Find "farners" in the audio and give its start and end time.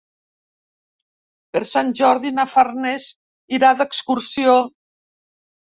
2.55-3.07